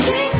[0.00, 0.31] change.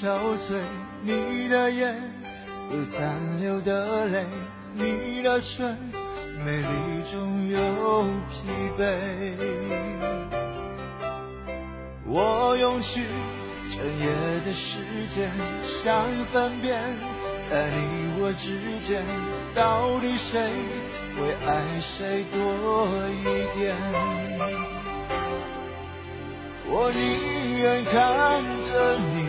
[0.00, 0.06] 憔
[0.38, 0.56] 悴，
[1.02, 1.94] 你的眼
[2.70, 4.24] 有残留的泪，
[4.72, 5.76] 你的唇
[6.42, 8.82] 美丽中有疲惫。
[12.06, 13.04] 我用去
[13.68, 14.06] 整夜
[14.46, 14.78] 的时
[15.10, 15.30] 间，
[15.62, 16.80] 想分辨，
[17.50, 19.04] 在你我之间，
[19.54, 20.40] 到底谁
[21.14, 22.88] 会爱谁多
[23.20, 23.24] 一
[23.58, 23.76] 点？
[26.72, 29.28] 我宁愿看着你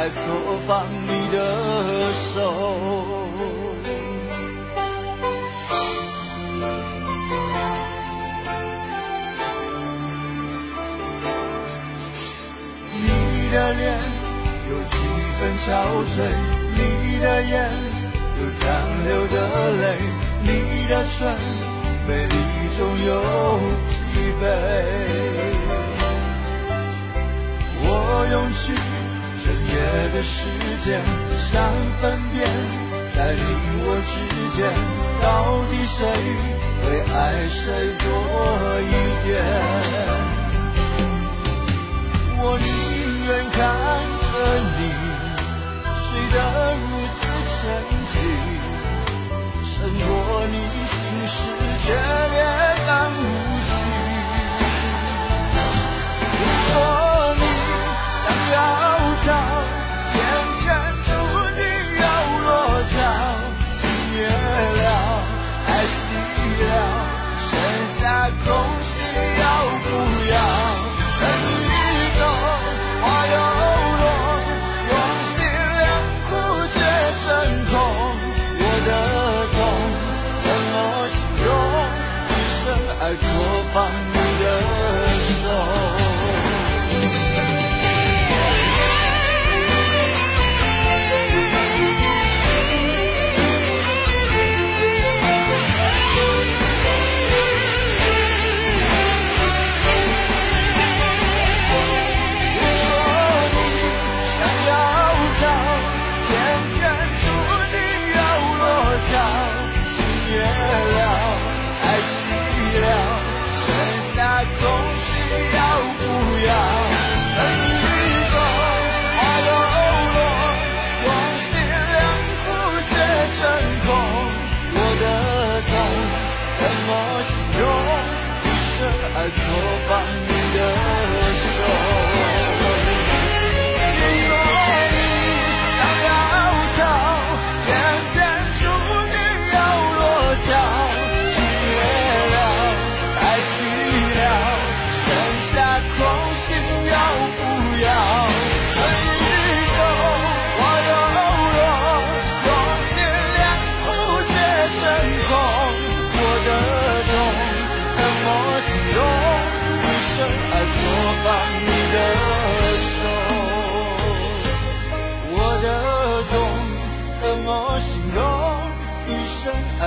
[0.00, 0.16] 生爱错
[0.66, 1.36] 放你的
[2.14, 2.30] 手。
[13.02, 13.08] 你
[13.52, 13.82] 的脸
[14.70, 14.96] 有几
[15.38, 15.68] 分憔
[16.06, 16.16] 悴，
[16.74, 16.78] 你
[17.20, 17.52] 的眼
[18.40, 18.60] 有残
[19.06, 19.36] 留的
[19.72, 19.84] 泪，
[20.42, 20.48] 你
[20.88, 21.18] 的唇
[22.08, 22.34] 美丽
[22.78, 23.08] 中有
[23.88, 23.90] 疲
[24.40, 24.42] 惫。
[27.82, 27.86] 我
[28.30, 28.64] 用去
[30.12, 30.46] 的时
[30.84, 31.00] 间，
[31.36, 31.60] 想
[32.00, 32.46] 分辨，
[33.14, 33.40] 在你
[33.82, 34.14] 我之
[34.56, 34.58] 间，
[35.22, 35.26] 到
[35.70, 35.98] 底谁
[36.82, 37.16] 会爱
[37.48, 37.62] 谁
[37.98, 38.06] 多？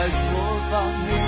[0.09, 1.22] 错放你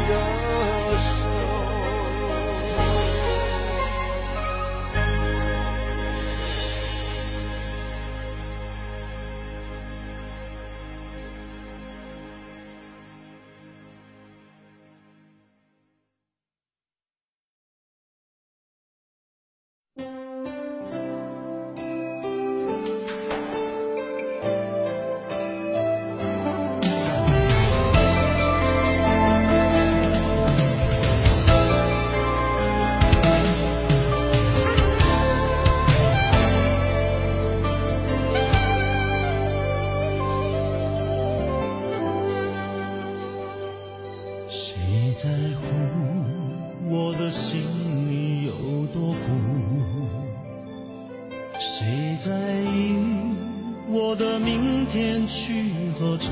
[54.46, 56.32] 明天去何处？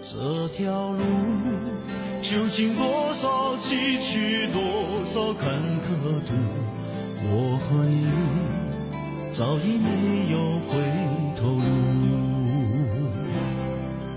[0.00, 1.02] 这条路
[2.22, 5.50] 究竟多少崎岖，多少坎
[5.82, 6.32] 坷途，
[7.24, 8.06] 我和你
[9.32, 10.38] 早已没有
[10.68, 10.78] 回
[11.36, 11.66] 头路。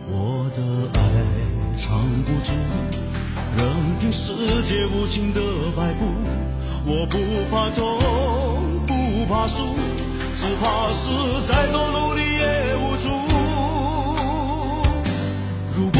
[0.09, 0.59] 我的
[0.93, 1.01] 爱
[1.73, 2.53] 藏不住，
[3.57, 3.65] 任
[3.99, 4.31] 凭世
[4.67, 5.41] 界无情的
[5.75, 6.05] 摆布。
[6.85, 7.17] 我不
[7.49, 7.81] 怕痛，
[8.85, 9.63] 不怕输，
[10.37, 11.09] 只怕是
[11.51, 13.09] 再多努力也无助。
[15.75, 15.99] 如果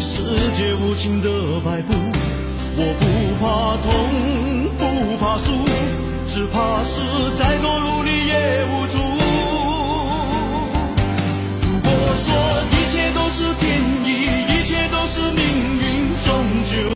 [0.00, 0.22] 世
[0.54, 1.28] 界无情的
[1.64, 1.94] 摆布。
[2.78, 3.04] 我不
[3.40, 3.90] 怕痛，
[4.76, 4.82] 不
[5.16, 5.46] 怕输，
[6.28, 7.00] 只怕是
[7.38, 8.98] 再多努力也无助。
[11.62, 11.88] 如果
[12.24, 12.26] 说
[12.70, 12.75] 你